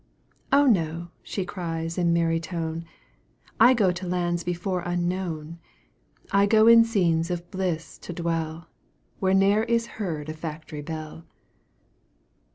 "Oh 0.51 0.65
no," 0.65 1.09
she 1.21 1.45
cries 1.45 1.95
in 1.95 2.11
merry 2.11 2.39
tone, 2.39 2.85
"I 3.59 3.75
go 3.75 3.91
to 3.91 4.07
lands 4.07 4.43
before 4.43 4.81
unknown; 4.81 5.59
I 6.31 6.47
go 6.47 6.65
in 6.65 6.83
scenes 6.85 7.29
of 7.29 7.51
bliss 7.51 7.99
to 7.99 8.11
dwell, 8.11 8.67
Where 9.19 9.35
ne'er 9.35 9.61
is 9.61 9.85
heard 10.01 10.27
a 10.27 10.33
factory 10.33 10.81
bell." 10.81 11.25